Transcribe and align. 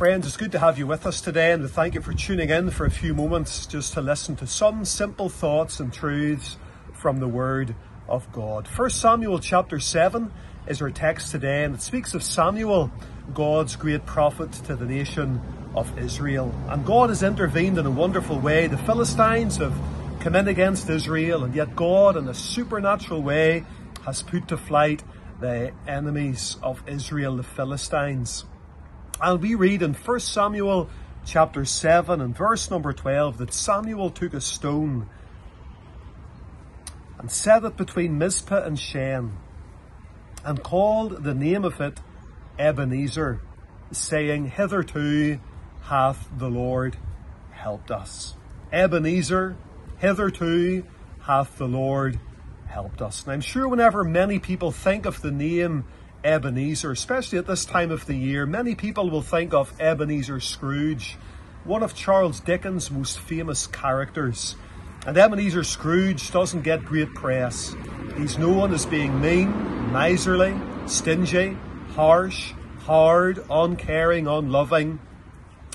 Friends, 0.00 0.26
it's 0.26 0.38
good 0.38 0.52
to 0.52 0.58
have 0.58 0.78
you 0.78 0.86
with 0.86 1.04
us 1.04 1.20
today, 1.20 1.52
and 1.52 1.62
we 1.62 1.68
thank 1.68 1.92
you 1.92 2.00
for 2.00 2.14
tuning 2.14 2.48
in 2.48 2.70
for 2.70 2.86
a 2.86 2.90
few 2.90 3.12
moments 3.12 3.66
just 3.66 3.92
to 3.92 4.00
listen 4.00 4.34
to 4.36 4.46
some 4.46 4.86
simple 4.86 5.28
thoughts 5.28 5.78
and 5.78 5.92
truths 5.92 6.56
from 6.94 7.20
the 7.20 7.28
Word 7.28 7.74
of 8.08 8.32
God. 8.32 8.66
First 8.66 8.98
Samuel 8.98 9.40
chapter 9.40 9.78
7 9.78 10.32
is 10.66 10.80
our 10.80 10.88
text 10.88 11.32
today, 11.32 11.64
and 11.64 11.74
it 11.74 11.82
speaks 11.82 12.14
of 12.14 12.22
Samuel, 12.22 12.90
God's 13.34 13.76
great 13.76 14.06
prophet 14.06 14.50
to 14.52 14.74
the 14.74 14.86
nation 14.86 15.38
of 15.76 15.98
Israel. 15.98 16.50
And 16.70 16.86
God 16.86 17.10
has 17.10 17.22
intervened 17.22 17.76
in 17.76 17.84
a 17.84 17.90
wonderful 17.90 18.38
way. 18.38 18.68
The 18.68 18.78
Philistines 18.78 19.58
have 19.58 19.78
come 20.20 20.34
in 20.34 20.48
against 20.48 20.88
Israel, 20.88 21.44
and 21.44 21.54
yet 21.54 21.76
God, 21.76 22.16
in 22.16 22.26
a 22.26 22.32
supernatural 22.32 23.22
way, 23.22 23.66
has 24.06 24.22
put 24.22 24.48
to 24.48 24.56
flight 24.56 25.02
the 25.40 25.72
enemies 25.86 26.56
of 26.62 26.82
Israel, 26.88 27.36
the 27.36 27.42
Philistines. 27.42 28.46
And 29.22 29.42
we 29.42 29.54
read 29.54 29.82
in 29.82 29.92
1 29.92 30.20
Samuel 30.20 30.88
chapter 31.26 31.66
7 31.66 32.20
and 32.20 32.34
verse 32.34 32.70
number 32.70 32.92
12 32.92 33.38
that 33.38 33.52
Samuel 33.52 34.10
took 34.10 34.32
a 34.32 34.40
stone 34.40 35.08
and 37.18 37.30
set 37.30 37.64
it 37.64 37.76
between 37.76 38.16
Mizpah 38.16 38.62
and 38.64 38.78
Shen 38.78 39.36
and 40.42 40.62
called 40.62 41.22
the 41.22 41.34
name 41.34 41.66
of 41.66 41.80
it 41.82 42.00
Ebenezer, 42.58 43.42
saying, 43.92 44.46
Hitherto 44.46 45.38
hath 45.82 46.28
the 46.36 46.48
Lord 46.48 46.96
helped 47.50 47.90
us. 47.90 48.36
Ebenezer, 48.72 49.56
hitherto 49.98 50.84
hath 51.22 51.58
the 51.58 51.68
Lord 51.68 52.18
helped 52.68 53.02
us. 53.02 53.24
And 53.24 53.32
I'm 53.32 53.40
sure 53.42 53.68
whenever 53.68 54.02
many 54.02 54.38
people 54.38 54.72
think 54.72 55.04
of 55.04 55.20
the 55.20 55.30
name 55.30 55.84
Ebenezer, 56.24 56.92
especially 56.92 57.38
at 57.38 57.46
this 57.46 57.64
time 57.64 57.90
of 57.90 58.06
the 58.06 58.14
year, 58.14 58.46
many 58.46 58.74
people 58.74 59.10
will 59.10 59.22
think 59.22 59.54
of 59.54 59.72
Ebenezer 59.80 60.40
Scrooge, 60.40 61.16
one 61.64 61.82
of 61.82 61.94
Charles 61.94 62.40
Dickens' 62.40 62.90
most 62.90 63.18
famous 63.18 63.66
characters. 63.66 64.56
And 65.06 65.16
Ebenezer 65.16 65.64
Scrooge 65.64 66.30
doesn't 66.30 66.62
get 66.62 66.84
great 66.84 67.14
press. 67.14 67.74
He's 68.16 68.38
known 68.38 68.74
as 68.74 68.84
being 68.84 69.20
mean, 69.20 69.92
miserly, 69.92 70.54
stingy, 70.86 71.56
harsh, 71.94 72.52
hard, 72.80 73.42
uncaring, 73.50 74.26
unloving, 74.26 75.00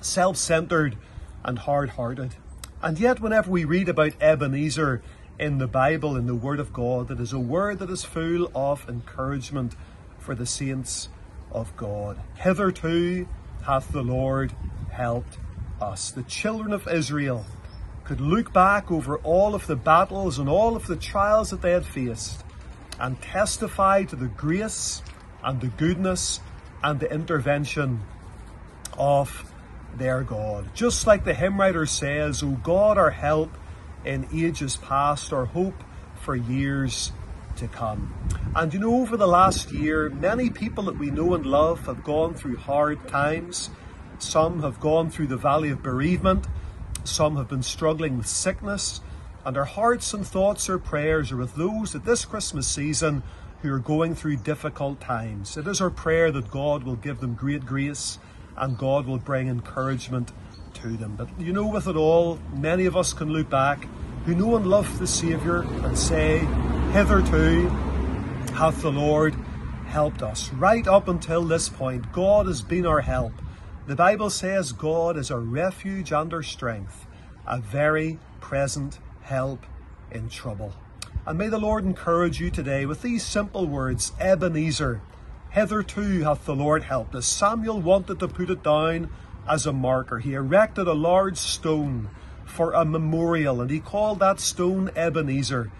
self 0.00 0.36
centered, 0.36 0.96
and 1.44 1.58
hard 1.58 1.90
hearted. 1.90 2.34
And 2.82 2.98
yet, 2.98 3.20
whenever 3.20 3.50
we 3.50 3.64
read 3.64 3.90
about 3.90 4.14
Ebenezer 4.22 5.02
in 5.38 5.58
the 5.58 5.66
Bible, 5.66 6.16
in 6.16 6.26
the 6.26 6.34
Word 6.34 6.60
of 6.60 6.72
God, 6.72 7.10
it 7.10 7.20
is 7.20 7.34
a 7.34 7.38
word 7.38 7.78
that 7.80 7.90
is 7.90 8.04
full 8.04 8.50
of 8.54 8.88
encouragement 8.88 9.74
for 10.30 10.36
the 10.36 10.46
saints 10.46 11.08
of 11.50 11.76
God. 11.76 12.16
Hitherto 12.36 13.26
hath 13.66 13.90
the 13.90 14.04
Lord 14.04 14.52
helped 14.88 15.38
us. 15.80 16.12
The 16.12 16.22
children 16.22 16.72
of 16.72 16.86
Israel 16.86 17.44
could 18.04 18.20
look 18.20 18.52
back 18.52 18.92
over 18.92 19.18
all 19.18 19.56
of 19.56 19.66
the 19.66 19.74
battles 19.74 20.38
and 20.38 20.48
all 20.48 20.76
of 20.76 20.86
the 20.86 20.94
trials 20.94 21.50
that 21.50 21.62
they 21.62 21.72
had 21.72 21.84
faced 21.84 22.44
and 23.00 23.20
testify 23.20 24.04
to 24.04 24.14
the 24.14 24.28
grace 24.28 25.02
and 25.42 25.60
the 25.60 25.66
goodness 25.66 26.38
and 26.84 27.00
the 27.00 27.12
intervention 27.12 27.98
of 28.96 29.52
their 29.96 30.22
God. 30.22 30.72
Just 30.76 31.08
like 31.08 31.24
the 31.24 31.34
hymn 31.34 31.58
writer 31.58 31.86
says, 31.86 32.40
O 32.44 32.50
God, 32.50 32.98
our 32.98 33.10
help 33.10 33.50
in 34.04 34.28
ages 34.32 34.76
past, 34.76 35.32
our 35.32 35.46
hope 35.46 35.82
for 36.20 36.36
years 36.36 37.10
to 37.56 37.68
come. 37.68 38.14
And 38.54 38.72
you 38.72 38.80
know, 38.80 38.94
over 39.00 39.16
the 39.16 39.26
last 39.26 39.72
year, 39.72 40.08
many 40.08 40.50
people 40.50 40.84
that 40.84 40.98
we 40.98 41.10
know 41.10 41.34
and 41.34 41.46
love 41.46 41.86
have 41.86 42.04
gone 42.04 42.34
through 42.34 42.56
hard 42.56 43.06
times. 43.08 43.70
Some 44.18 44.62
have 44.62 44.80
gone 44.80 45.10
through 45.10 45.28
the 45.28 45.36
valley 45.36 45.70
of 45.70 45.82
bereavement. 45.82 46.46
Some 47.04 47.36
have 47.36 47.48
been 47.48 47.62
struggling 47.62 48.18
with 48.18 48.26
sickness. 48.26 49.00
And 49.44 49.56
our 49.56 49.64
hearts 49.64 50.12
and 50.12 50.26
thoughts 50.26 50.68
or 50.68 50.78
prayers 50.78 51.32
are 51.32 51.36
with 51.36 51.54
those 51.54 51.94
at 51.94 52.04
this 52.04 52.24
Christmas 52.24 52.68
season 52.68 53.22
who 53.62 53.72
are 53.72 53.78
going 53.78 54.14
through 54.14 54.36
difficult 54.38 55.00
times. 55.00 55.56
It 55.56 55.66
is 55.66 55.80
our 55.80 55.90
prayer 55.90 56.30
that 56.32 56.50
God 56.50 56.84
will 56.84 56.96
give 56.96 57.20
them 57.20 57.34
great 57.34 57.64
grace 57.64 58.18
and 58.56 58.76
God 58.76 59.06
will 59.06 59.18
bring 59.18 59.48
encouragement 59.48 60.32
to 60.74 60.88
them. 60.96 61.16
But 61.16 61.28
you 61.38 61.52
know, 61.52 61.66
with 61.66 61.86
it 61.86 61.96
all, 61.96 62.38
many 62.52 62.86
of 62.86 62.96
us 62.96 63.12
can 63.12 63.30
look 63.30 63.48
back 63.48 63.86
who 64.26 64.34
know 64.34 64.56
and 64.56 64.66
love 64.66 64.98
the 64.98 65.06
Saviour 65.06 65.62
and 65.84 65.98
say, 65.98 66.40
Hitherto 66.92 67.68
hath 68.54 68.82
the 68.82 68.90
Lord 68.90 69.36
helped 69.86 70.24
us. 70.24 70.52
Right 70.52 70.88
up 70.88 71.06
until 71.06 71.44
this 71.44 71.68
point, 71.68 72.10
God 72.10 72.46
has 72.46 72.62
been 72.62 72.84
our 72.84 73.00
help. 73.00 73.32
The 73.86 73.94
Bible 73.94 74.28
says 74.28 74.72
God 74.72 75.16
is 75.16 75.30
our 75.30 75.38
refuge 75.38 76.10
and 76.10 76.34
our 76.34 76.42
strength, 76.42 77.06
a 77.46 77.60
very 77.60 78.18
present 78.40 78.98
help 79.22 79.66
in 80.10 80.28
trouble. 80.28 80.74
And 81.24 81.38
may 81.38 81.46
the 81.46 81.58
Lord 81.58 81.84
encourage 81.84 82.40
you 82.40 82.50
today 82.50 82.86
with 82.86 83.02
these 83.02 83.24
simple 83.24 83.66
words 83.66 84.10
Ebenezer, 84.18 85.00
hitherto 85.50 86.22
hath 86.22 86.44
the 86.44 86.56
Lord 86.56 86.82
helped 86.82 87.14
us. 87.14 87.28
Samuel 87.28 87.80
wanted 87.80 88.18
to 88.18 88.26
put 88.26 88.50
it 88.50 88.64
down 88.64 89.10
as 89.48 89.64
a 89.64 89.72
marker. 89.72 90.18
He 90.18 90.34
erected 90.34 90.88
a 90.88 90.92
large 90.92 91.38
stone 91.38 92.10
for 92.44 92.72
a 92.72 92.84
memorial 92.84 93.60
and 93.60 93.70
he 93.70 93.78
called 93.78 94.18
that 94.18 94.40
stone 94.40 94.90
Ebenezer. 94.96 95.70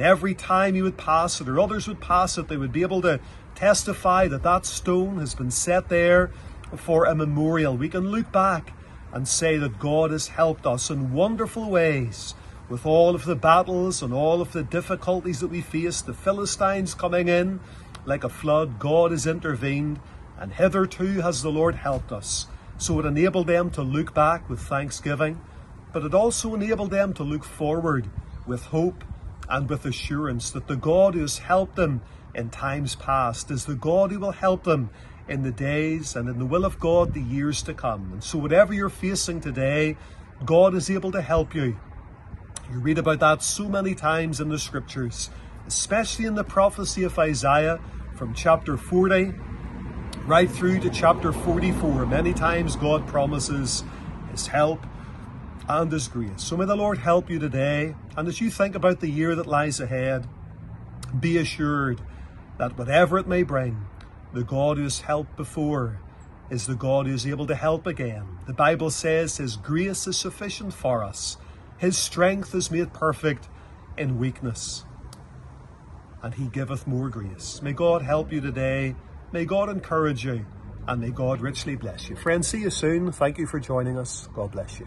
Every 0.00 0.34
time 0.34 0.74
he 0.74 0.82
would 0.82 0.98
pass 0.98 1.40
it 1.40 1.48
or 1.48 1.60
others 1.60 1.88
would 1.88 2.00
pass 2.00 2.38
it, 2.38 2.48
they 2.48 2.56
would 2.56 2.72
be 2.72 2.82
able 2.82 3.02
to 3.02 3.20
testify 3.54 4.28
that 4.28 4.42
that 4.42 4.66
stone 4.66 5.18
has 5.18 5.34
been 5.34 5.50
set 5.50 5.88
there 5.88 6.30
for 6.76 7.04
a 7.04 7.14
memorial. 7.14 7.76
We 7.76 7.88
can 7.88 8.10
look 8.10 8.30
back 8.32 8.72
and 9.12 9.26
say 9.26 9.56
that 9.56 9.78
God 9.78 10.10
has 10.10 10.28
helped 10.28 10.66
us 10.66 10.90
in 10.90 11.12
wonderful 11.12 11.70
ways 11.70 12.34
with 12.68 12.84
all 12.84 13.14
of 13.14 13.24
the 13.24 13.36
battles 13.36 14.02
and 14.02 14.12
all 14.12 14.40
of 14.40 14.52
the 14.52 14.62
difficulties 14.62 15.40
that 15.40 15.48
we 15.48 15.60
faced, 15.60 16.06
the 16.06 16.12
Philistines 16.12 16.94
coming 16.94 17.28
in 17.28 17.60
like 18.04 18.24
a 18.24 18.28
flood, 18.28 18.78
God 18.78 19.10
has 19.10 19.26
intervened, 19.26 20.00
and 20.38 20.52
hitherto 20.52 21.20
has 21.20 21.42
the 21.42 21.50
Lord 21.50 21.74
helped 21.74 22.12
us. 22.12 22.46
So 22.78 23.00
it 23.00 23.06
enabled 23.06 23.46
them 23.46 23.70
to 23.70 23.82
look 23.82 24.14
back 24.14 24.48
with 24.48 24.60
thanksgiving, 24.60 25.40
but 25.92 26.04
it 26.04 26.14
also 26.14 26.54
enabled 26.54 26.90
them 26.90 27.14
to 27.14 27.22
look 27.22 27.44
forward 27.44 28.08
with 28.46 28.66
hope 28.66 29.02
and 29.48 29.68
with 29.68 29.84
assurance 29.84 30.50
that 30.50 30.66
the 30.66 30.76
God 30.76 31.14
who 31.14 31.20
has 31.20 31.38
helped 31.38 31.76
them 31.76 32.02
in 32.34 32.50
times 32.50 32.94
past 32.96 33.50
is 33.50 33.64
the 33.64 33.74
God 33.74 34.10
who 34.10 34.18
will 34.18 34.32
help 34.32 34.64
them 34.64 34.90
in 35.28 35.42
the 35.42 35.50
days 35.50 36.14
and 36.14 36.28
in 36.28 36.38
the 36.38 36.46
will 36.46 36.64
of 36.64 36.78
God 36.78 37.14
the 37.14 37.20
years 37.20 37.62
to 37.62 37.74
come. 37.74 38.12
And 38.12 38.22
so, 38.22 38.38
whatever 38.38 38.72
you're 38.72 38.88
facing 38.88 39.40
today, 39.40 39.96
God 40.44 40.74
is 40.74 40.90
able 40.90 41.12
to 41.12 41.22
help 41.22 41.54
you. 41.54 41.78
You 42.70 42.78
read 42.80 42.98
about 42.98 43.20
that 43.20 43.42
so 43.42 43.68
many 43.68 43.94
times 43.94 44.40
in 44.40 44.48
the 44.48 44.58
scriptures, 44.58 45.30
especially 45.66 46.26
in 46.26 46.34
the 46.34 46.44
prophecy 46.44 47.04
of 47.04 47.18
Isaiah 47.18 47.80
from 48.14 48.34
chapter 48.34 48.76
40 48.76 49.34
right 50.26 50.50
through 50.50 50.80
to 50.80 50.90
chapter 50.90 51.32
44. 51.32 52.06
Many 52.06 52.34
times 52.34 52.74
God 52.74 53.06
promises 53.06 53.84
His 54.32 54.48
help 54.48 54.84
and 55.68 55.90
His 55.90 56.08
grace. 56.08 56.42
So 56.42 56.56
may 56.56 56.64
the 56.64 56.76
Lord 56.76 56.98
help 56.98 57.30
you 57.30 57.38
today. 57.38 57.94
And 58.16 58.28
as 58.28 58.40
you 58.40 58.50
think 58.50 58.74
about 58.74 59.00
the 59.00 59.10
year 59.10 59.34
that 59.34 59.46
lies 59.46 59.80
ahead, 59.80 60.26
be 61.18 61.38
assured 61.38 62.00
that 62.58 62.78
whatever 62.78 63.18
it 63.18 63.26
may 63.26 63.42
bring, 63.42 63.86
the 64.32 64.44
God 64.44 64.76
who 64.76 64.84
has 64.84 65.00
helped 65.00 65.36
before 65.36 66.00
is 66.50 66.66
the 66.66 66.74
God 66.74 67.06
who 67.06 67.14
is 67.14 67.26
able 67.26 67.46
to 67.46 67.54
help 67.54 67.86
again. 67.86 68.38
The 68.46 68.52
Bible 68.52 68.90
says 68.90 69.36
His 69.38 69.56
grace 69.56 70.06
is 70.06 70.16
sufficient 70.16 70.72
for 70.72 71.02
us, 71.02 71.36
His 71.78 71.96
strength 71.96 72.54
is 72.54 72.70
made 72.70 72.92
perfect 72.92 73.48
in 73.96 74.18
weakness. 74.18 74.84
And 76.22 76.34
He 76.34 76.46
giveth 76.46 76.86
more 76.86 77.08
grace. 77.08 77.60
May 77.62 77.72
God 77.72 78.02
help 78.02 78.32
you 78.32 78.40
today. 78.40 78.96
May 79.32 79.44
God 79.44 79.68
encourage 79.68 80.24
you. 80.24 80.46
And 80.88 81.00
may 81.00 81.10
God 81.10 81.40
richly 81.40 81.76
bless 81.76 82.08
you. 82.08 82.16
Friends, 82.16 82.48
see 82.48 82.60
you 82.60 82.70
soon. 82.70 83.10
Thank 83.10 83.38
you 83.38 83.46
for 83.46 83.58
joining 83.58 83.98
us. 83.98 84.28
God 84.34 84.52
bless 84.52 84.78
you. 84.78 84.86